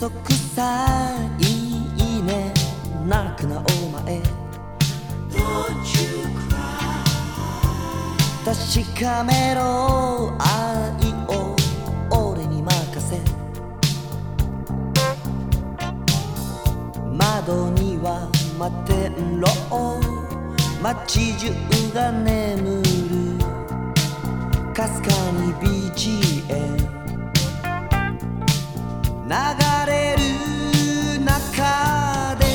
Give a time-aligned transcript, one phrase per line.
[0.00, 1.10] 約束さ
[1.40, 2.54] いいね。
[3.06, 4.22] 泣くなお前。
[8.44, 11.56] 確かめろ愛を
[12.10, 13.20] 俺に任せ。
[17.12, 19.48] 窓には摩天楼
[20.80, 21.50] 街中
[21.92, 23.38] が眠る。
[24.72, 26.97] かすかに BGM
[29.28, 29.34] 流
[29.86, 32.46] れる中で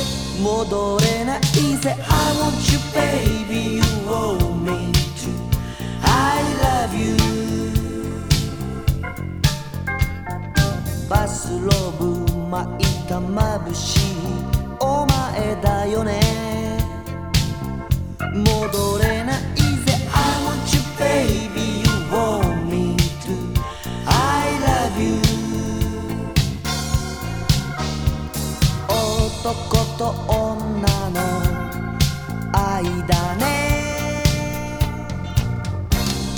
[0.41, 1.41] 戻れない
[1.77, 4.91] ぜ I want you baby you want me
[5.21, 5.29] to
[6.01, 7.15] I love you
[11.07, 11.91] バスロー
[12.25, 14.01] ブ巻いた眩しい
[14.79, 16.19] お前だよね
[18.33, 19.62] 戻れない
[29.97, 31.19] と女の
[32.51, 33.43] 間ね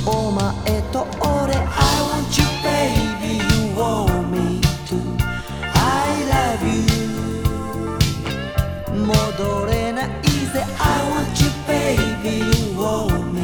[0.05, 1.59] お前と俺 I
[2.03, 3.43] want you baby you
[3.75, 4.95] want me to
[5.73, 5.75] I
[6.29, 6.83] love you
[9.05, 10.07] 戻れない
[10.53, 13.34] ぜ I want you baby you want me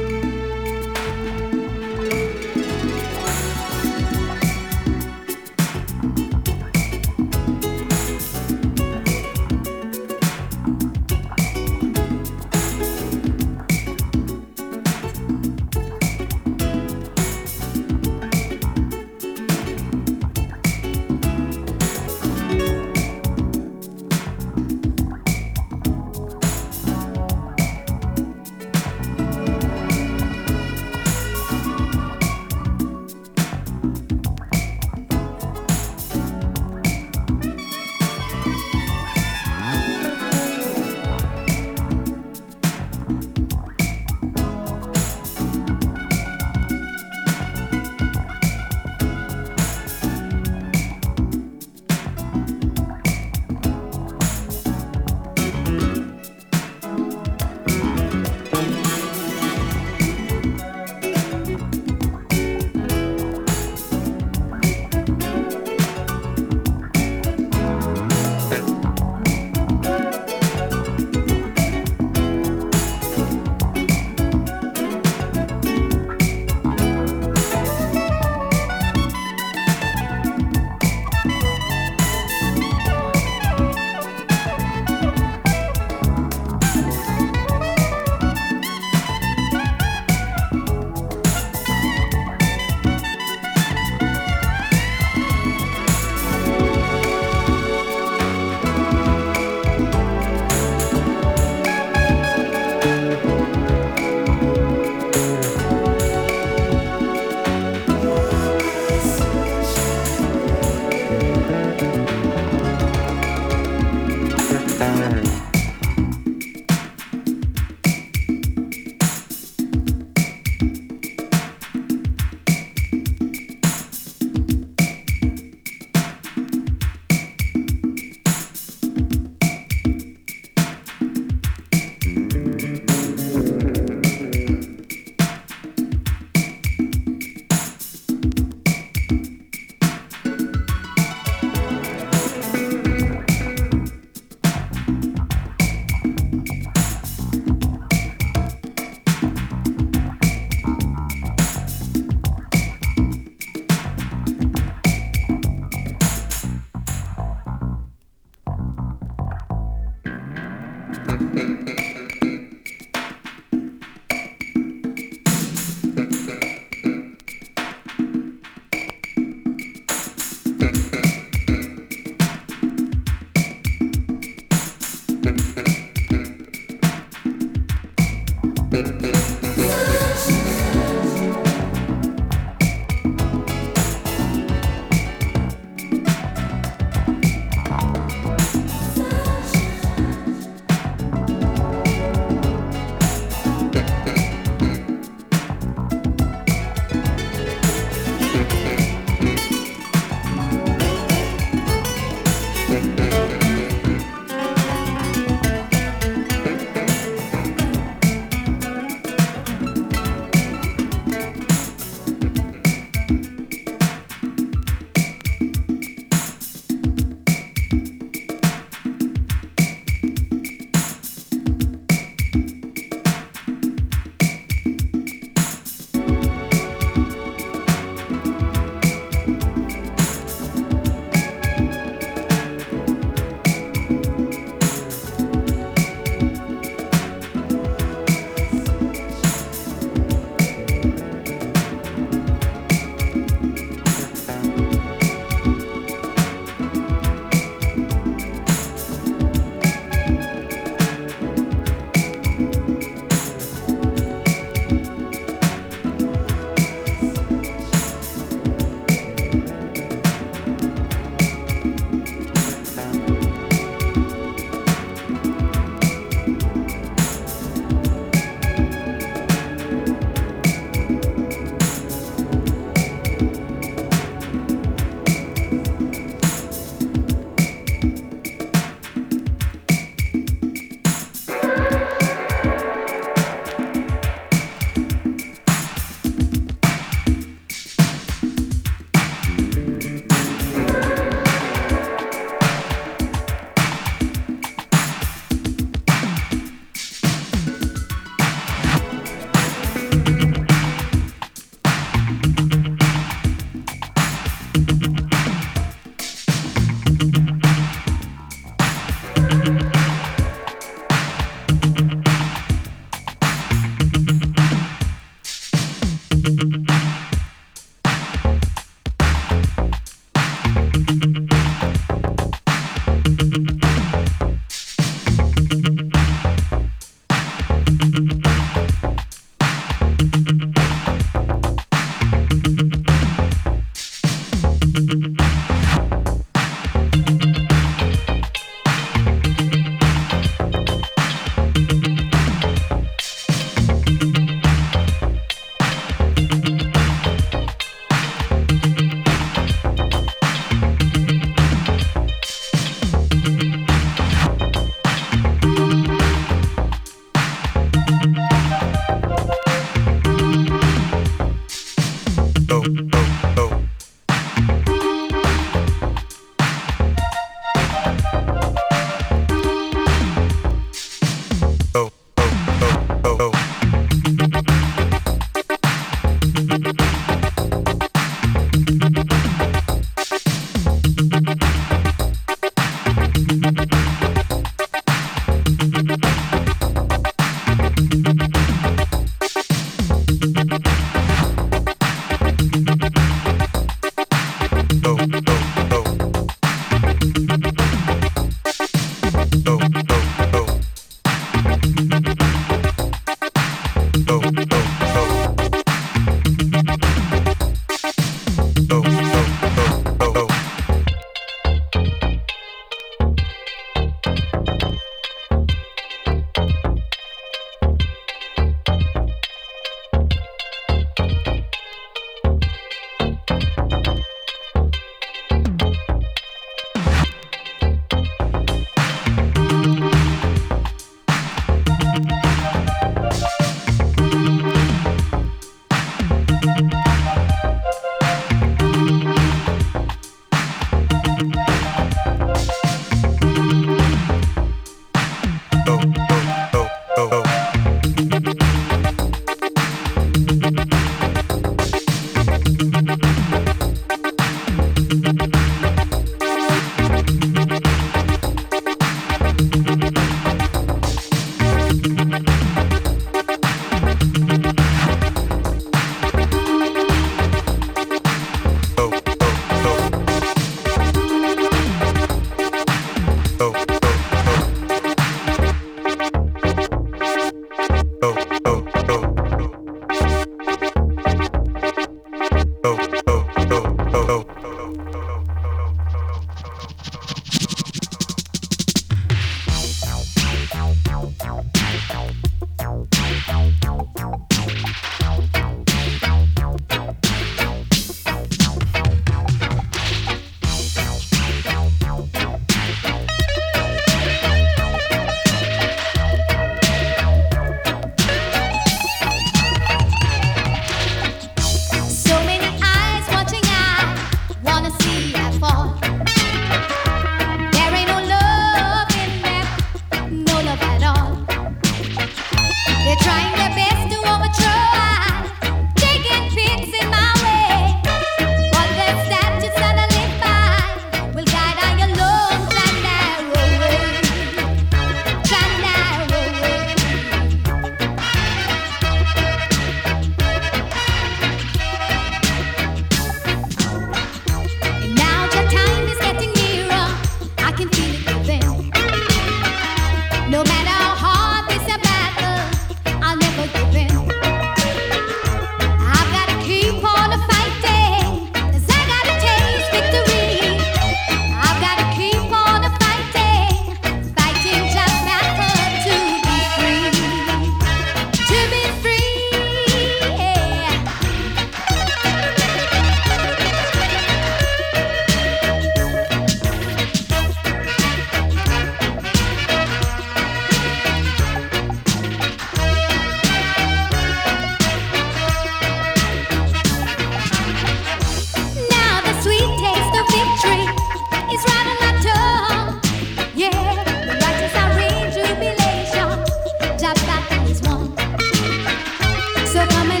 [599.51, 600.00] So come and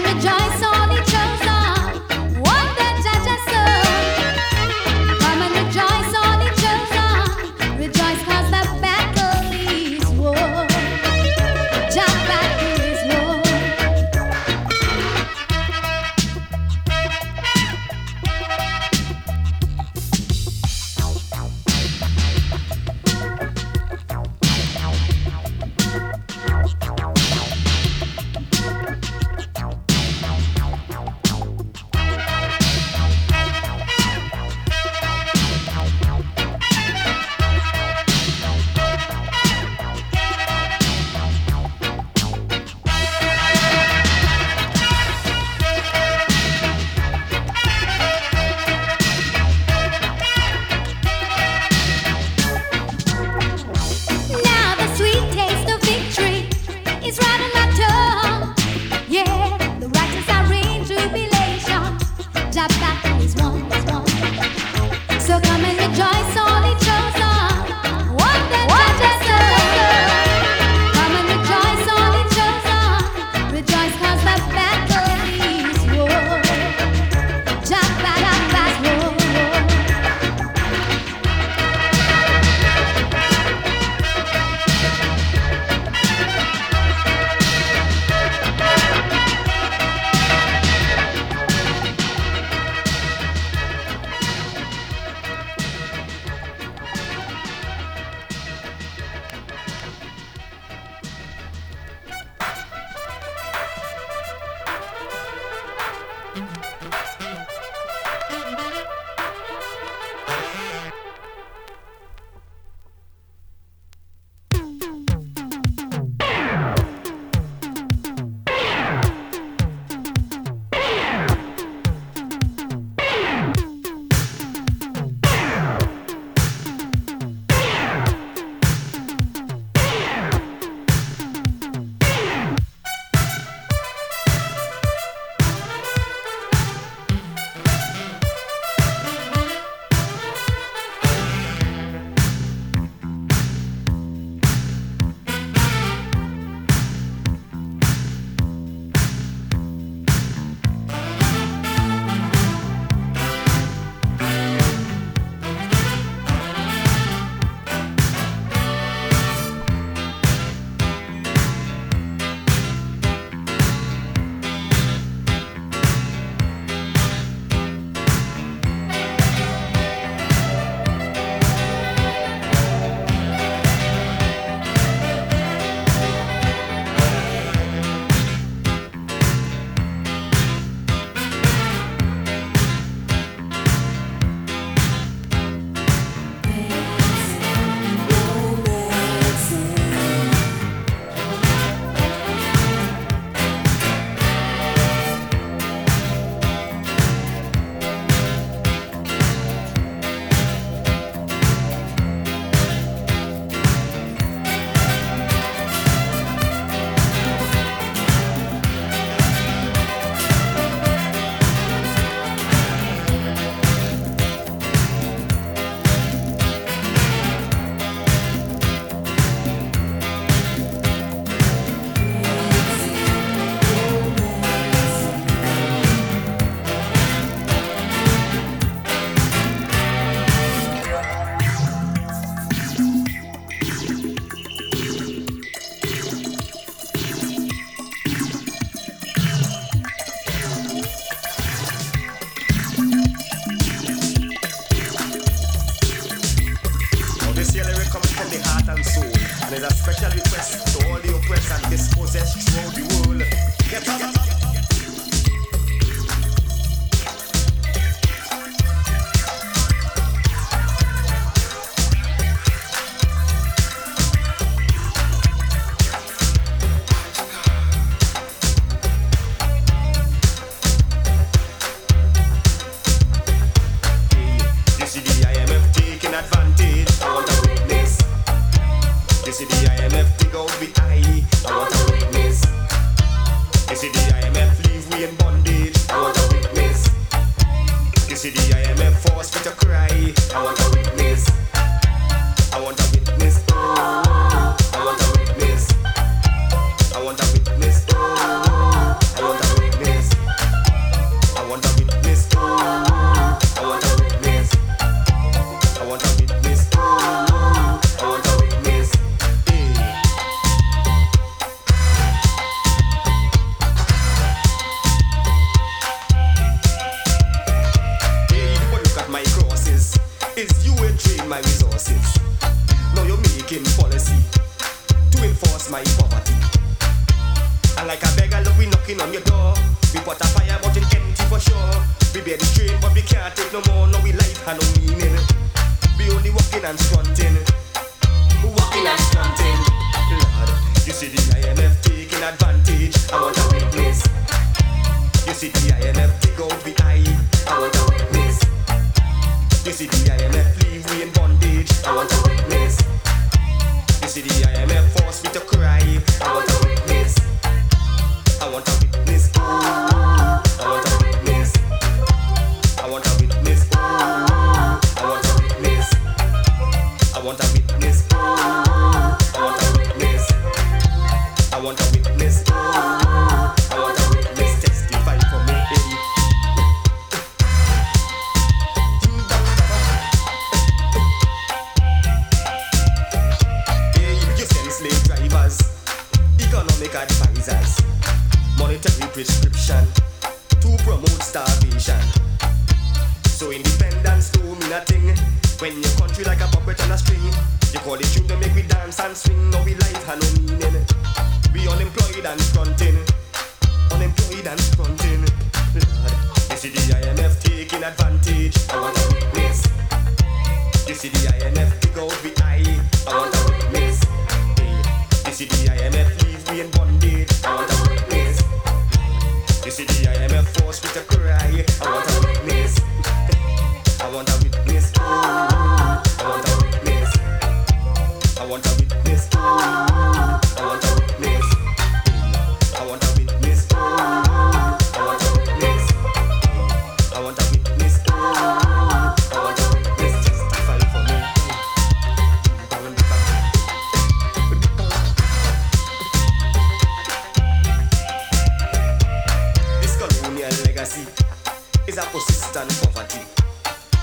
[302.43, 302.80] Oh.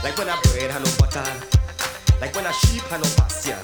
[0.03, 1.27] Like when I bread had no butter.
[2.21, 3.59] Like when a sheep had no pasture.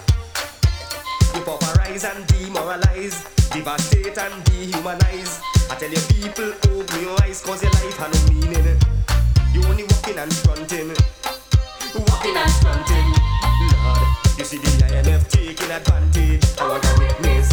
[1.34, 5.40] You pauperize and demoralize, devastate and dehumanize.
[5.70, 8.78] I tell you people, open your eyes, cause your life had no meaning.
[9.52, 10.90] You only walking and fronting.
[11.94, 13.08] Walking and fronting.
[13.84, 16.44] Lord, you see the IMF taking advantage.
[16.60, 17.52] I want a witness.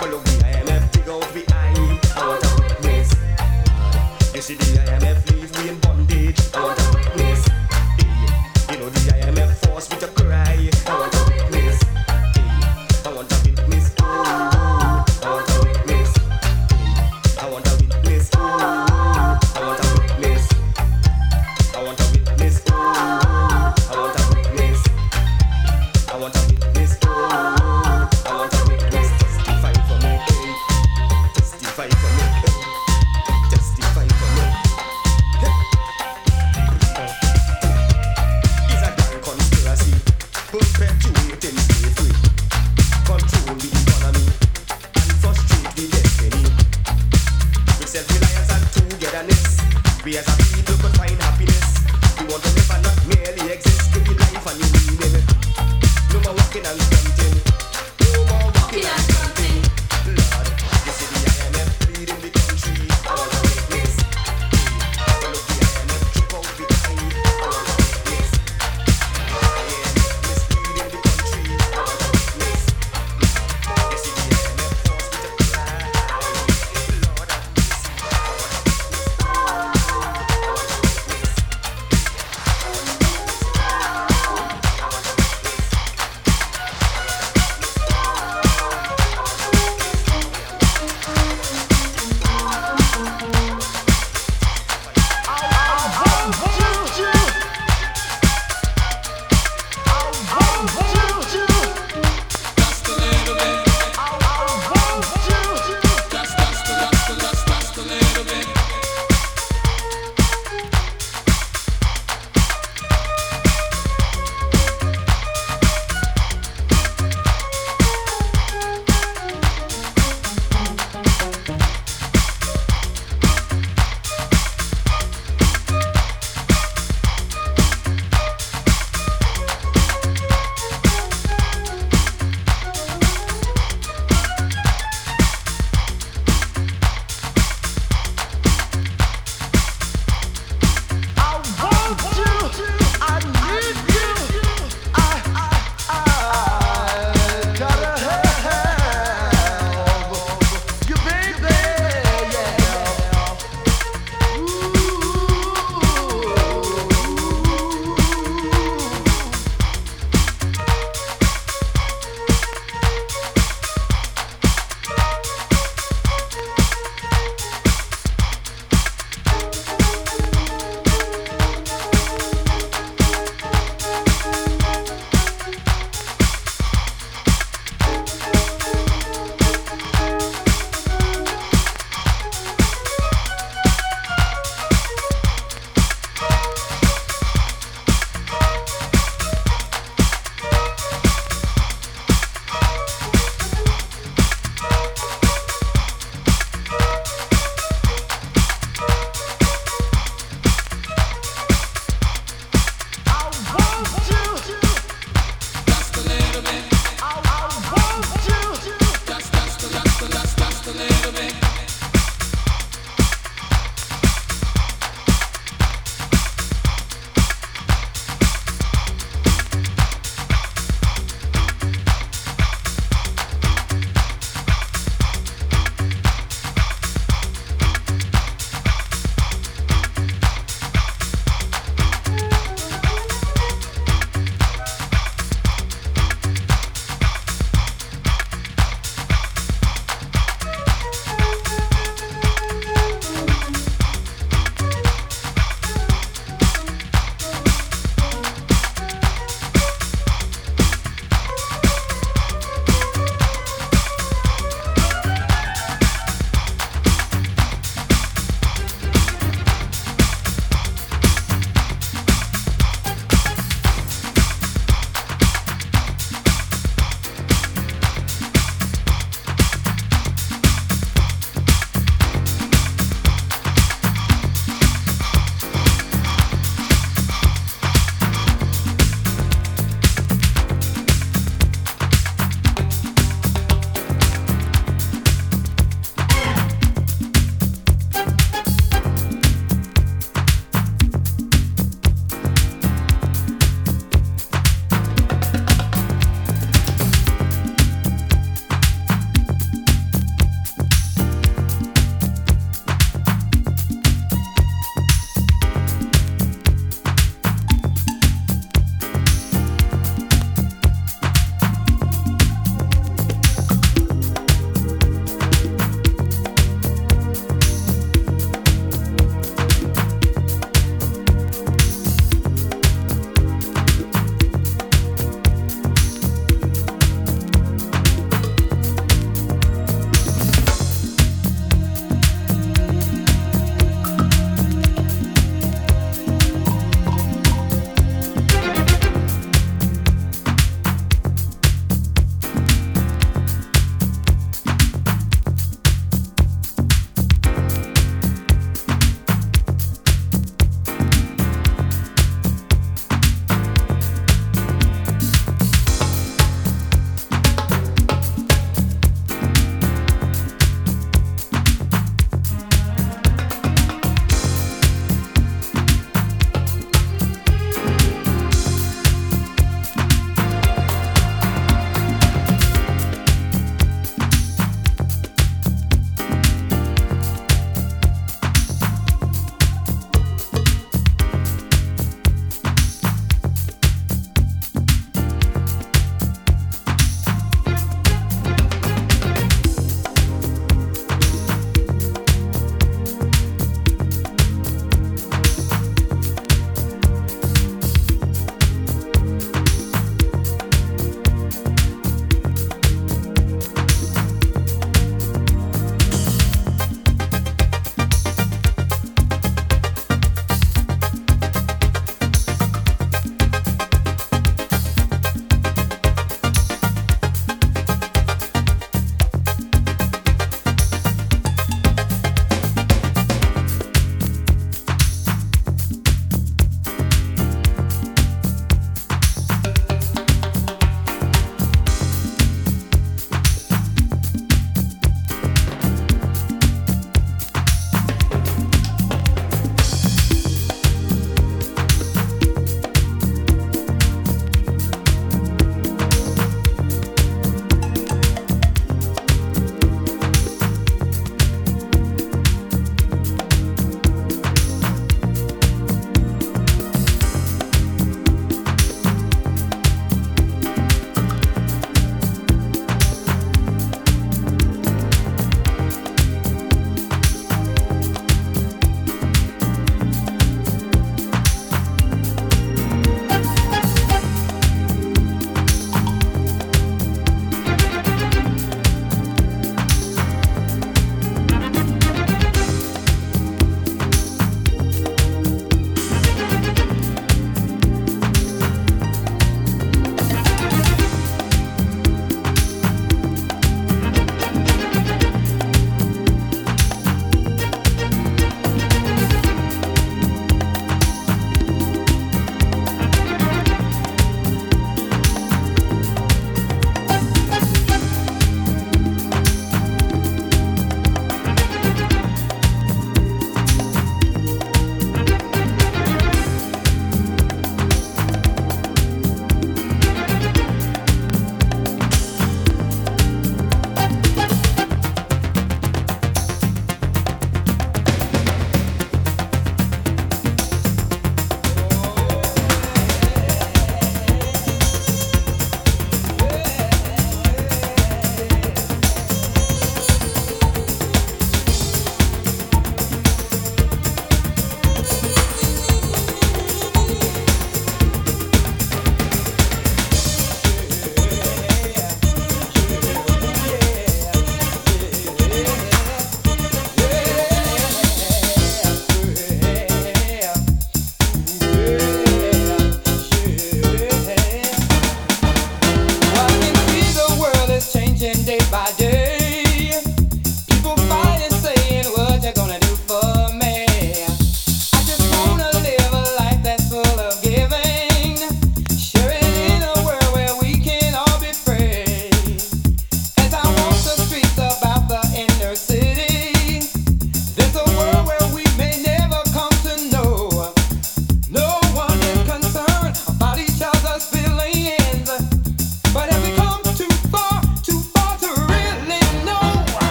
[0.00, 2.00] Follow the IMF, dig out the eye.
[2.16, 3.14] I want a witness.
[4.34, 6.40] You see the IMF leave me in bondage.
[6.54, 7.09] I want a witness.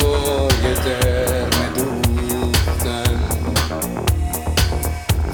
[0.00, 3.20] هوای درم دوختن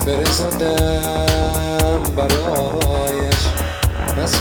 [0.05, 3.43] فرستادم برایش
[4.17, 4.35] از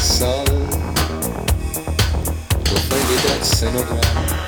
[0.00, 0.46] سال.
[2.60, 4.43] گفت بگیدت سنوگرم